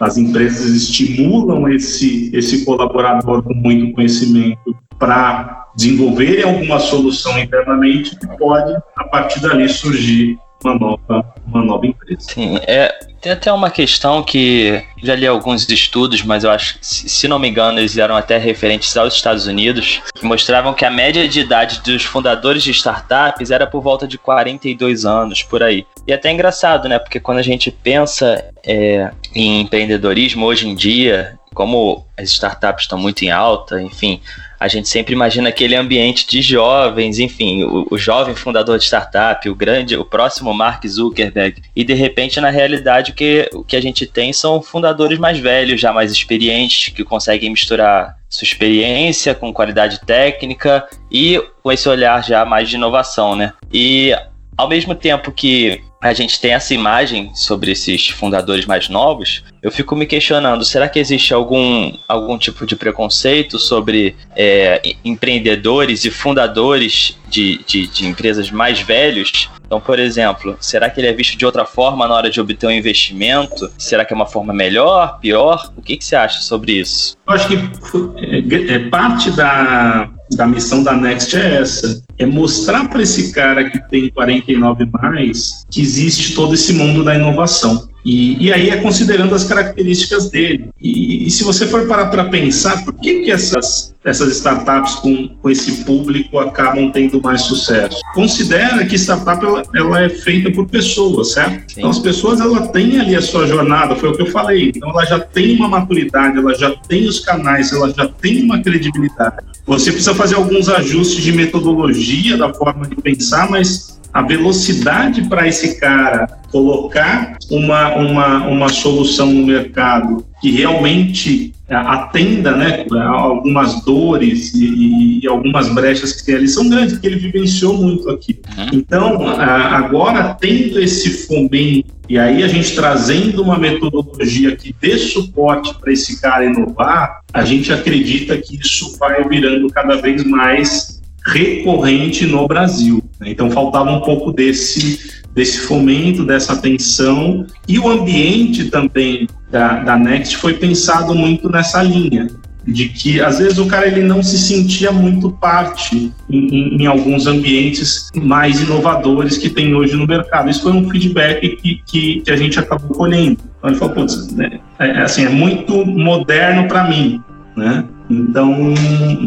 [0.00, 8.26] as empresas estimulam esse, esse colaborador com muito conhecimento para desenvolverem alguma solução internamente que
[8.36, 12.20] pode, a partir dali, surgir uma nova, uma nova empresa.
[12.20, 17.28] Sim, é, tem até uma questão que já li alguns estudos, mas eu acho se
[17.28, 21.28] não me engano, eles eram até referentes aos Estados Unidos, que mostravam que a média
[21.28, 25.86] de idade dos fundadores de startups era por volta de 42 anos, por aí.
[26.06, 26.98] E é até engraçado, né?
[26.98, 32.98] Porque quando a gente pensa é, em empreendedorismo hoje em dia, como as startups estão
[32.98, 34.20] muito em alta, enfim,
[34.60, 39.48] a gente sempre imagina aquele ambiente de jovens, enfim, o, o, jovem fundador de startup,
[39.48, 41.62] o grande, o próximo Mark Zuckerberg.
[41.76, 45.38] E de repente, na realidade, o que, o que a gente tem são fundadores mais
[45.38, 51.88] velhos, já mais experientes, que conseguem misturar sua experiência com qualidade técnica e com esse
[51.88, 53.52] olhar já mais de inovação, né?
[53.72, 54.12] E
[54.56, 59.70] ao mesmo tempo que a gente tem essa imagem sobre esses fundadores mais novos, eu
[59.70, 66.10] fico me questionando: será que existe algum, algum tipo de preconceito sobre é, empreendedores e
[66.10, 69.50] fundadores de, de, de, empresas mais velhos?
[69.66, 72.66] Então, por exemplo, será que ele é visto de outra forma na hora de obter
[72.68, 73.70] um investimento?
[73.76, 75.70] Será que é uma forma melhor, pior?
[75.76, 77.16] O que, que você acha sobre isso?
[77.26, 82.88] Eu acho que é, é parte da, da missão da Next é essa: é mostrar
[82.88, 87.87] para esse cara que tem 49 mais que existe todo esse mundo da inovação.
[88.04, 90.70] E, e aí é considerando as características dele.
[90.80, 95.28] E, e se você for parar para pensar, por que, que essas, essas startups com,
[95.28, 98.00] com esse público acabam tendo mais sucesso?
[98.14, 101.72] Considera que startup ela, ela é feita por pessoas, certo?
[101.72, 101.80] Sim.
[101.80, 104.72] Então as pessoas ela têm ali a sua jornada, foi o que eu falei.
[104.74, 108.62] Então ela já tem uma maturidade, ela já tem os canais, ela já tem uma
[108.62, 109.36] credibilidade.
[109.66, 115.46] você precisa fazer alguns ajustes de metodologia da forma de pensar, mas a velocidade para
[115.46, 123.84] esse cara colocar uma, uma, uma solução no mercado que realmente é, atenda né, algumas
[123.84, 128.40] dores e, e, algumas brechas que tem ali são grandes, porque ele vivenciou muito aqui.
[128.56, 128.66] Uhum.
[128.72, 135.74] Então, agora tendo esse fomento, e aí a gente trazendo uma metodologia que dê suporte
[135.78, 140.97] para esse cara inovar, a gente acredita que isso vai virando cada vez mais
[141.28, 143.02] recorrente no Brasil.
[143.20, 143.30] Né?
[143.30, 149.96] Então faltava um pouco desse, desse fomento, dessa atenção, e o ambiente também da, da
[149.96, 152.28] Next foi pensado muito nessa linha
[152.66, 156.86] de que às vezes o cara ele não se sentia muito parte em, em, em,
[156.86, 160.50] alguns ambientes mais inovadores que tem hoje no mercado.
[160.50, 163.38] Isso foi um feedback que, que, que a gente acabou colhendo.
[163.58, 167.22] Então ele falou, putz, né, é, é assim, é muito moderno para mim,
[167.56, 167.84] né?
[168.10, 168.74] Então,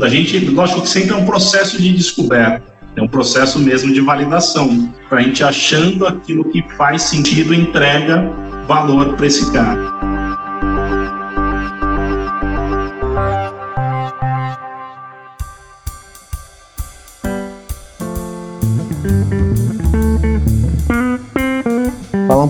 [0.01, 2.63] a gente, lógico que sempre é um processo de descoberta,
[2.95, 8.29] é um processo mesmo de validação, para a gente achando aquilo que faz sentido entrega
[8.67, 10.00] valor para esse cara.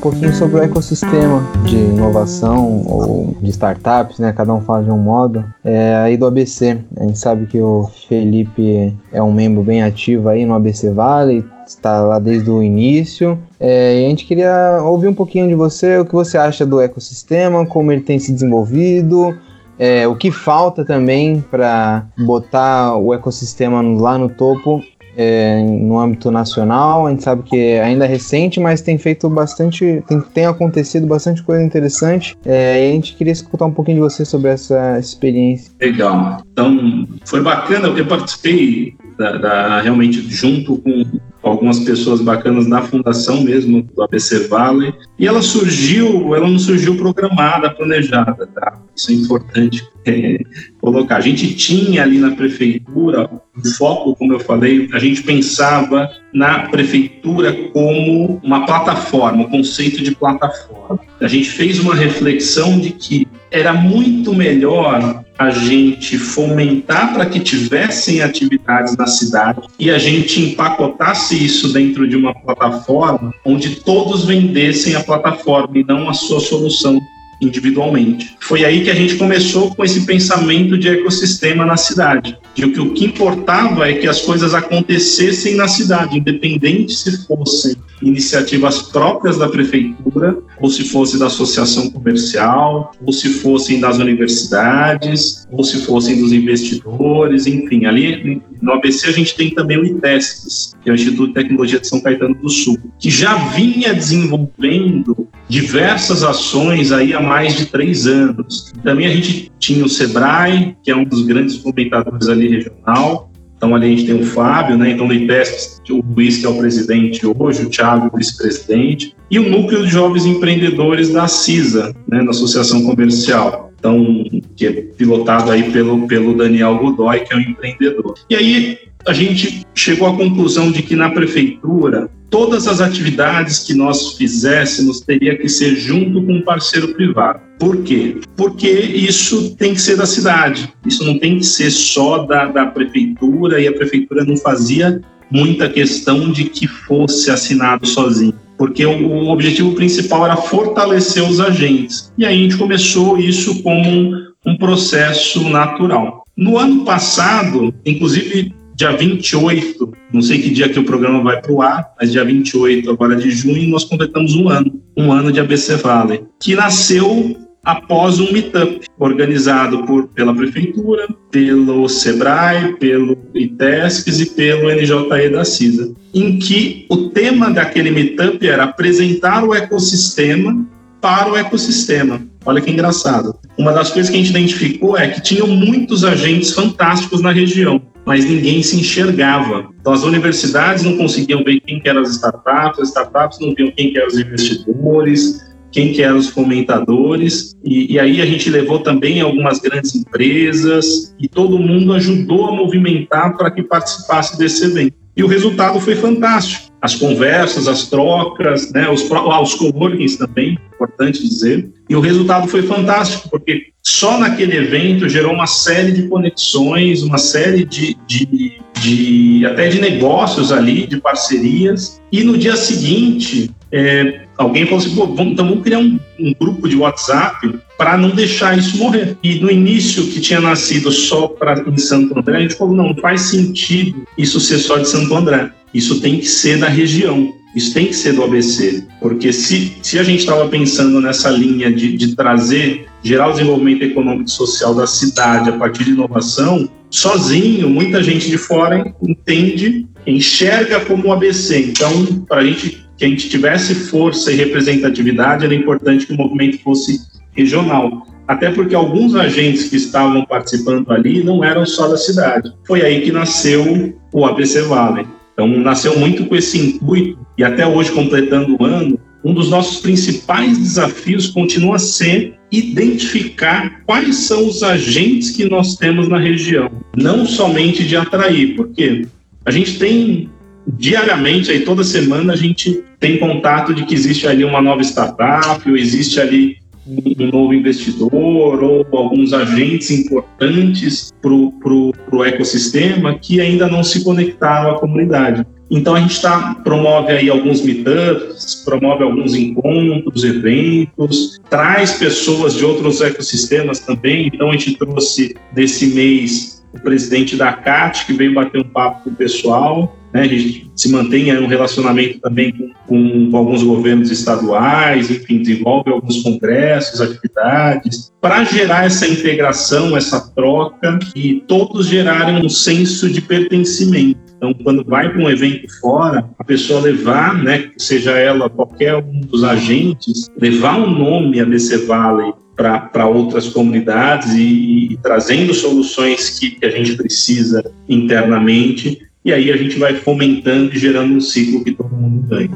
[0.02, 4.34] Pouquinho sobre o ecossistema de inovação ou de startups, né?
[4.34, 5.46] Cada um fala de um modo.
[5.64, 10.28] É, aí do ABC, a gente sabe que o Felipe é um membro bem ativo
[10.28, 13.38] aí no ABC Valley, está lá desde o início.
[13.60, 16.82] É, e a gente queria ouvir um pouquinho de você, o que você acha do
[16.82, 19.38] ecossistema, como ele tem se desenvolvido,
[19.78, 24.82] é, o que falta também para botar o ecossistema lá no topo
[25.16, 27.08] é, no âmbito nacional.
[27.08, 31.44] A gente sabe que ainda é recente, mas tem feito bastante, tem, tem acontecido bastante
[31.44, 32.38] coisa interessante.
[32.46, 35.72] É, e a gente queria escutar um pouquinho de você sobre essa experiência.
[35.80, 36.42] Legal.
[36.52, 41.04] Então, foi bacana, eu participei da, da, realmente junto com
[41.42, 46.96] algumas pessoas bacanas na fundação mesmo do ABC Valley e ela surgiu, ela não surgiu
[46.96, 48.80] programada, planejada, tá?
[48.96, 50.40] Isso é importante é,
[50.80, 51.18] colocar.
[51.18, 56.68] A gente tinha ali na prefeitura o foco, como eu falei, a gente pensava na
[56.70, 61.00] prefeitura como uma plataforma, o um conceito de plataforma.
[61.20, 67.40] A gente fez uma reflexão de que era muito melhor a gente fomentar para que
[67.40, 74.26] tivessem atividades na cidade e a gente empacotasse isso dentro de uma plataforma onde todos
[74.26, 77.00] vendessem a plataforma e não a sua solução
[77.42, 78.36] individualmente.
[78.40, 82.80] Foi aí que a gente começou com esse pensamento de ecossistema na cidade, de que
[82.80, 89.38] o que importava é que as coisas acontecessem na cidade, independente se fossem iniciativas próprias
[89.38, 95.86] da prefeitura, ou se fosse da associação comercial, ou se fossem das universidades, ou se
[95.86, 100.94] fossem dos investidores, enfim, ali no ABC a gente tem também o ITESPS, que é
[100.94, 106.92] o Instituto de Tecnologia de São Caetano do Sul, que já vinha desenvolvendo diversas ações
[106.92, 108.74] aí há mais de três anos.
[108.84, 113.76] Também a gente tinha o SEBRAE, que é um dos grandes comentadores ali regional, então,
[113.76, 114.90] ali a gente tem o Fábio, né?
[114.90, 119.48] Então, do o Luiz, que é o presidente hoje, o Thiago, o vice-presidente, e o
[119.48, 122.24] Núcleo de Jovens Empreendedores da CISA, né?
[122.24, 123.72] Da Associação Comercial.
[123.78, 128.16] Então, que é pilotado aí pelo, pelo Daniel Godoy, que é um empreendedor.
[128.32, 133.74] E aí, a gente chegou à conclusão de que na prefeitura todas as atividades que
[133.74, 137.42] nós fizéssemos teria que ser junto com um parceiro privado.
[137.60, 138.22] Por quê?
[138.38, 142.66] Porque isso tem que ser da cidade, isso não tem que ser só da, da
[142.68, 149.08] prefeitura, e a prefeitura não fazia muita questão de que fosse assinado sozinho, porque o,
[149.08, 152.12] o objetivo principal era fortalecer os agentes.
[152.18, 156.24] E aí a gente começou isso como um, um processo natural.
[156.36, 161.52] No ano passado, inclusive dia 28, não sei que dia que o programa vai para
[161.52, 165.40] o ar, mas dia 28 agora de junho, nós completamos um ano, um ano de
[165.40, 174.20] ABC Valley, que nasceu após um meetup organizado por, pela prefeitura, pelo Sebrae, pelo ITESPS
[174.20, 180.66] e pelo NJE da CISA, em que o tema daquele meetup era apresentar o ecossistema
[181.00, 182.20] para o ecossistema.
[182.44, 183.36] Olha que engraçado.
[183.60, 187.80] Uma das coisas que a gente identificou é que tinham muitos agentes fantásticos na região
[188.06, 189.70] mas ninguém se enxergava.
[189.80, 193.96] Então, as universidades não conseguiam ver quem eram as startups, as startups não viam quem
[193.96, 199.60] eram os investidores, quem eram os comentadores, e, e, aí a gente levou também algumas
[199.60, 205.01] grandes empresas, e todo mundo ajudou a movimentar para que participasse desse evento.
[205.16, 206.72] E o resultado foi fantástico.
[206.82, 211.70] As conversas, as trocas, né, os, ah, os coworkings também, importante dizer.
[211.90, 217.18] E o resultado foi fantástico, porque só naquele evento gerou uma série de conexões, uma
[217.18, 222.02] série de, de, de até de negócios ali, de parcerias.
[222.12, 226.68] E no dia seguinte, é, alguém falou assim: vamos, então vamos criar um, um grupo
[226.68, 229.18] de WhatsApp para não deixar isso morrer.
[229.24, 232.90] E no início, que tinha nascido só para em Santo André, a gente falou: não,
[232.90, 235.52] não faz sentido isso ser só de Santo André.
[235.74, 237.34] Isso tem que ser da região.
[237.56, 241.70] Isso tem que ser do ABC, porque se, se a gente estava pensando nessa linha
[241.70, 246.70] de, de trazer, gerar o desenvolvimento econômico e social da cidade a partir de inovação,
[246.90, 251.60] sozinho, muita gente de fora entende, enxerga como o ABC.
[251.60, 256.16] Então, para a gente que a gente tivesse força e representatividade, era importante que o
[256.18, 257.00] movimento fosse
[257.36, 258.06] regional.
[258.28, 262.54] Até porque alguns agentes que estavam participando ali não eram só da cidade.
[262.64, 265.08] Foi aí que nasceu o ABC Valley.
[265.34, 269.80] Então, nasceu muito com esse intuito, e até hoje, completando o ano, um dos nossos
[269.80, 276.70] principais desafios continua a ser identificar quais são os agentes que nós temos na região,
[276.96, 279.08] não somente de atrair, porque
[279.44, 280.30] a gente tem
[280.68, 285.70] diariamente, aí toda semana a gente tem contato de que existe ali uma nova startup,
[285.70, 286.58] ou existe ali
[286.88, 294.72] um novo investidor ou alguns agentes importantes para o ecossistema que ainda não se conectaram
[294.72, 295.46] à comunidade.
[295.70, 302.66] Então a gente tá, promove aí alguns meetups, promove alguns encontros, eventos, traz pessoas de
[302.66, 304.28] outros ecossistemas também.
[304.28, 309.04] Então a gente trouxe desse mês o presidente da CAT, que veio bater um papo
[309.04, 310.22] com o pessoal, né?
[310.22, 315.90] A gente se mantém um relacionamento também com, com, com, alguns governos estaduais, enfim, desenvolve
[315.90, 323.22] alguns congressos, atividades, para gerar essa integração, essa troca e todos gerarem um senso de
[323.22, 324.20] pertencimento.
[324.38, 329.22] Então, quando vai para um evento fora, a pessoa levar, né, seja ela qualquer um
[329.22, 336.38] dos agentes, levar o um nome ABC Valley para outras comunidades e, e, trazendo soluções
[336.40, 341.22] que, que a gente precisa internamente, e aí a gente vai fomentando e gerando um
[341.22, 342.50] ciclo que todo mundo ganha.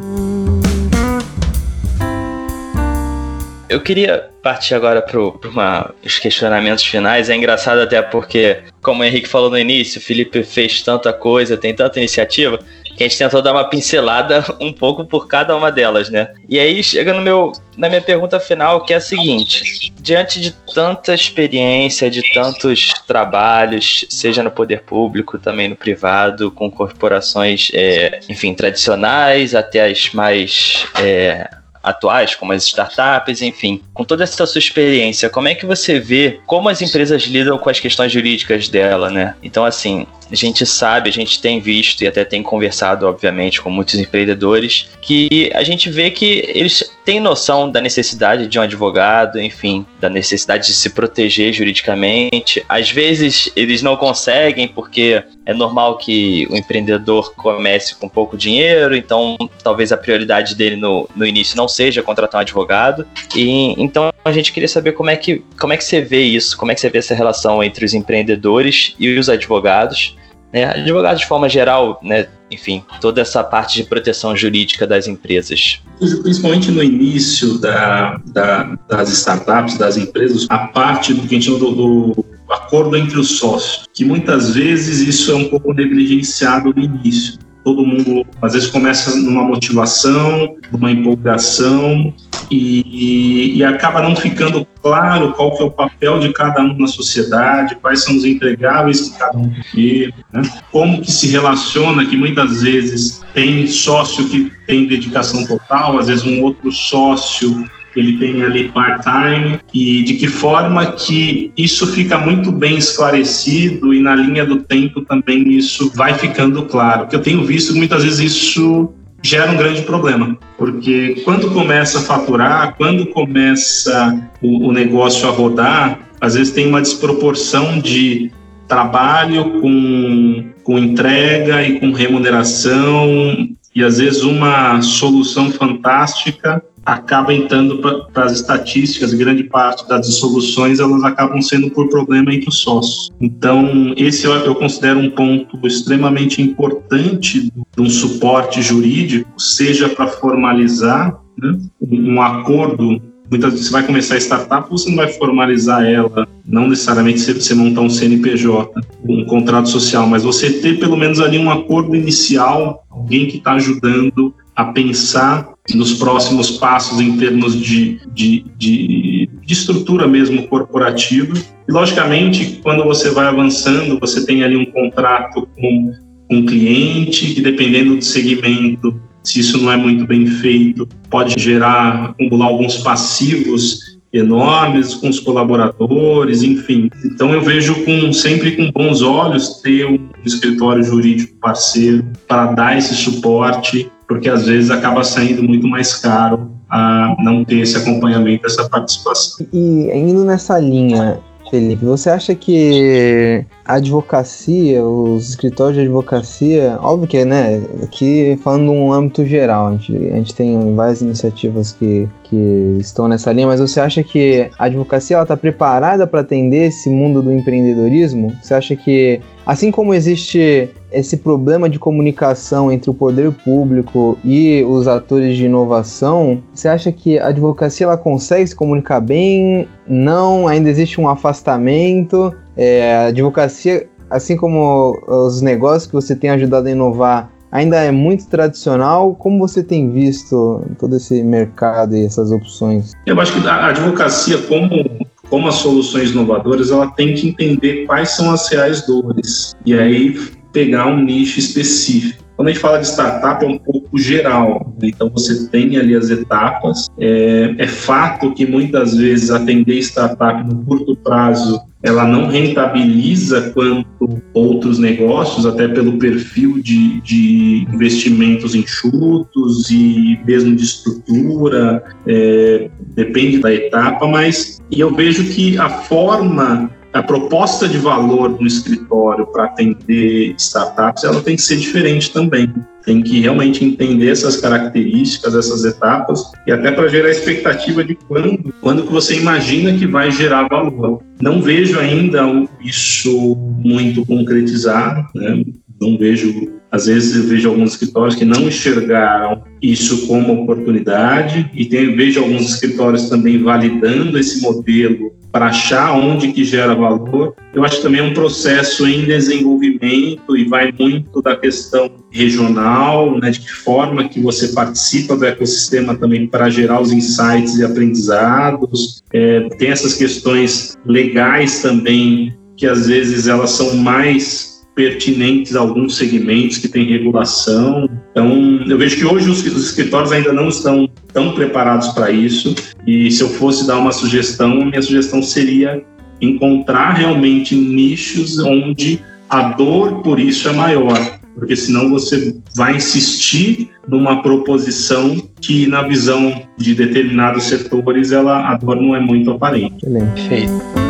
[3.68, 7.30] Eu queria partir agora para os questionamentos finais.
[7.30, 11.58] É engraçado até porque, como o Henrique falou no início, o Felipe fez tanta coisa,
[11.58, 12.60] tem tanta iniciativa,
[12.96, 16.34] que a gente tentou dar uma pincelada um pouco por cada uma delas, né?
[16.48, 20.52] E aí chega no meu, na minha pergunta final, que é a seguinte: diante de
[20.74, 28.20] tanta experiência, de tantos trabalhos, seja no poder público, também no privado, com corporações, é,
[28.30, 31.50] enfim, tradicionais até as mais é,
[31.86, 33.82] atuais, como as startups, enfim.
[33.94, 37.70] Com toda essa sua experiência, como é que você vê como as empresas lidam com
[37.70, 39.36] as questões jurídicas dela, né?
[39.44, 43.70] Então, assim, a gente sabe, a gente tem visto e até tem conversado, obviamente, com
[43.70, 49.40] muitos empreendedores, que a gente vê que eles têm noção da necessidade de um advogado,
[49.40, 52.66] enfim, da necessidade de se proteger juridicamente.
[52.68, 58.96] Às vezes eles não conseguem, porque é normal que o empreendedor comece com pouco dinheiro,
[58.96, 63.08] então talvez a prioridade dele no, no início não seja contratar um advogado.
[63.36, 66.58] E então a gente queria saber como é que como é que você vê isso,
[66.58, 70.16] como é que você vê essa relação entre os empreendedores e os advogados
[70.56, 70.64] né?
[70.64, 72.28] Advogados, de forma geral, né?
[72.50, 75.82] enfim, toda essa parte de proteção jurídica das empresas.
[76.00, 81.46] Principalmente no início da, da, das startups, das empresas, a parte do que a gente
[81.46, 86.74] chama do, do acordo entre os sócios, que muitas vezes isso é um pouco negligenciado
[86.74, 92.14] no início todo mundo às vezes começa numa motivação, numa empolgação
[92.52, 96.86] e, e, acaba não ficando claro qual que é o papel de cada um na
[96.86, 100.44] sociedade, quais são os entregáveis que cada um tem, né?
[100.72, 106.24] como que se relaciona, que muitas vezes tem sócio que tem dedicação total, às vezes
[106.24, 107.68] um outro sócio
[108.00, 114.02] ele tem ali part-time e de que forma que isso fica muito bem esclarecido e
[114.02, 117.08] na linha do tempo também isso vai ficando claro.
[117.08, 121.98] Que eu tenho visto que muitas vezes isso gera um grande problema, porque quando começa
[121.98, 128.32] a faturar, quando começa o, o negócio a rodar, às vezes tem uma desproporção de
[128.68, 137.80] trabalho com, com entrega e com remuneração e às vezes uma solução fantástica acaba entrando
[138.14, 143.12] para as estatísticas, grande parte das soluções elas acabam sendo por problema entre os sócios.
[143.20, 150.08] Então, esse eu, eu considero um ponto extremamente importante de um suporte jurídico, seja para
[150.08, 155.84] formalizar né, um acordo muitas vezes você vai começar a startup, você não vai formalizar
[155.84, 158.72] ela, não necessariamente você, montar um CNPJ,
[159.04, 163.54] um contrato social, mas você ter pelo menos ali um acordo inicial, alguém que está
[163.54, 171.34] ajudando a pensar nos próximos passos em termos de, de, de, de estrutura mesmo corporativa.
[171.68, 175.94] E, logicamente, quando você vai avançando, você tem ali um contrato com
[176.30, 182.12] um cliente, que dependendo do segmento, se isso não é muito bem feito, pode gerar,
[182.12, 186.90] acumular alguns passivos enormes com os colaboradores, enfim.
[187.04, 192.78] Então eu vejo com sempre com bons olhos ter um escritório jurídico parceiro para dar
[192.78, 198.46] esse suporte, porque às vezes acaba saindo muito mais caro a não ter esse acompanhamento,
[198.46, 199.46] essa participação.
[199.54, 207.08] E indo nessa linha, Felipe, você acha que a advocacia, os escritórios de advocacia, óbvio
[207.08, 212.08] que, né, aqui falando num âmbito geral, a gente, a gente tem várias iniciativas que,
[212.24, 216.92] que estão nessa linha, mas você acha que a advocacia está preparada para atender esse
[216.92, 218.36] mundo do empreendedorismo?
[218.40, 224.64] Você acha que, assim como existe esse problema de comunicação entre o poder público e
[224.64, 229.68] os atores de inovação, você acha que a advocacia ela consegue se comunicar bem?
[229.88, 230.48] Não?
[230.48, 232.34] Ainda existe um afastamento?
[232.58, 237.92] É, a advocacia, assim como os negócios que você tem ajudado a inovar, ainda é
[237.92, 239.16] muito tradicional.
[239.16, 242.94] Como você tem visto todo esse mercado e essas opções?
[243.06, 248.12] Eu acho que a advocacia, como como as soluções inovadoras, ela tem que entender quais
[248.12, 250.18] são as reais dores e aí
[250.54, 252.24] pegar um nicho específico.
[252.36, 254.74] Quando a gente fala de startup, é um pouco geral.
[254.82, 254.90] Né?
[254.90, 256.88] Então, você tem ali as etapas.
[257.00, 264.22] É, é fato que muitas vezes atender startup no curto prazo ela não rentabiliza quanto
[264.34, 273.38] outros negócios, até pelo perfil de, de investimentos enxutos e mesmo de estrutura, é, depende
[273.38, 279.28] da etapa, mas e eu vejo que a forma a proposta de valor no escritório
[279.28, 282.52] para atender startups, ela tem que ser diferente também.
[282.86, 288.54] Tem que realmente entender essas características, essas etapas, e até para gerar expectativa de quando,
[288.62, 291.02] quando que você imagina que vai gerar valor.
[291.20, 292.22] Não vejo ainda
[292.62, 295.44] isso muito concretizado, né?
[295.82, 301.66] não vejo, às vezes eu vejo alguns escritórios que não enxergaram isso como oportunidade e
[301.66, 307.36] tem, vejo alguns escritórios também validando esse modelo para achar onde que gera valor.
[307.54, 313.20] Eu acho que também é um processo em desenvolvimento e vai muito da questão regional,
[313.20, 317.66] né, de que forma que você participa do ecossistema também para gerar os insights e
[317.66, 319.02] aprendizados.
[319.14, 325.96] É, tem essas questões legais também que às vezes elas são mais pertinentes a alguns
[325.96, 327.90] segmentos que têm regulação.
[328.12, 332.54] Então, eu vejo que hoje os, os escritórios ainda não estão tão preparados para isso.
[332.86, 335.82] E se eu fosse dar uma sugestão, minha sugestão seria
[336.22, 339.00] encontrar realmente nichos onde
[339.30, 345.82] a dor por isso é maior, porque senão você vai insistir numa proposição que na
[345.82, 349.86] visão de determinados setores ela a dor não é muito aparente.
[349.86, 350.85] Perfeito.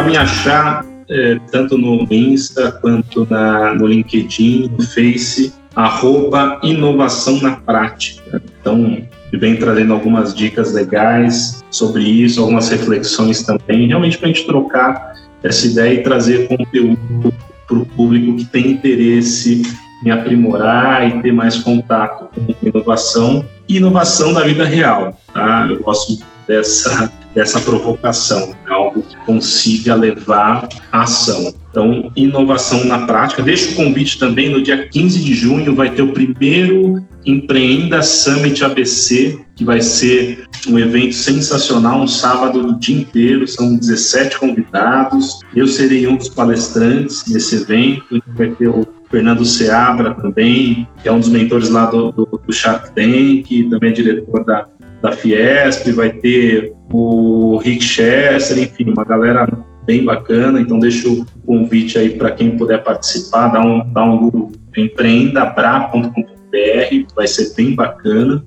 [0.00, 7.38] Para me achar, é, tanto no Insta quanto na, no LinkedIn, no Face, arroba inovação
[7.42, 8.42] na prática.
[8.58, 14.46] Então, vem trazendo algumas dicas legais sobre isso, algumas reflexões também, realmente para a gente
[14.46, 17.34] trocar essa ideia e trazer conteúdo
[17.68, 19.62] para o público que tem interesse
[20.02, 25.20] em aprimorar e ter mais contato com inovação e inovação da vida real.
[25.34, 25.66] Tá?
[25.68, 31.54] Eu gosto dessa dessa provocação, é algo que consiga levar à ação.
[31.70, 33.42] Então, inovação na prática.
[33.42, 38.64] Deixo o convite também, no dia 15 de junho vai ter o primeiro Empreenda Summit
[38.64, 45.40] ABC, que vai ser um evento sensacional, um sábado o dia inteiro, são 17 convidados.
[45.54, 51.12] Eu serei um dos palestrantes desse evento, vai ter o Fernando Seabra também, que é
[51.12, 54.66] um dos mentores lá do, do, do Shark Tank, também é diretor da,
[55.02, 59.48] da Fiesp, vai ter o Rick Chester, enfim, uma galera
[59.86, 60.60] bem bacana.
[60.60, 67.14] Então, deixo o convite aí para quem puder participar, dá um, dá um Google, empreendabra.com.br,
[67.14, 68.44] vai ser bem bacana.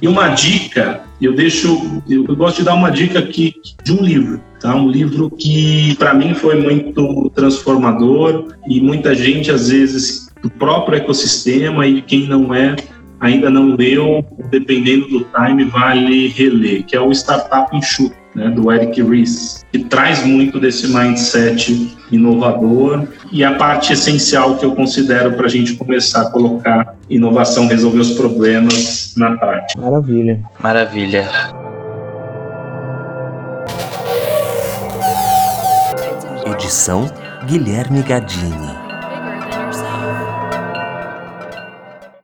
[0.00, 4.40] E uma dica, eu deixo, eu, gosto de dar uma dica aqui de um livro,
[4.60, 4.74] tá?
[4.74, 10.96] Um livro que para mim foi muito transformador e muita gente às vezes do próprio
[10.96, 12.74] ecossistema e quem não é
[13.22, 18.70] ainda não leu, dependendo do time, vale reler, que é o Startup Enxuto, né, do
[18.70, 25.34] Eric Ries, que traz muito desse mindset inovador e a parte essencial que eu considero
[25.34, 29.80] para a gente começar a colocar inovação, resolver os problemas na prática.
[29.80, 30.40] Maravilha.
[30.60, 31.28] Maravilha.
[36.44, 37.08] Edição
[37.46, 38.81] Guilherme Gadini.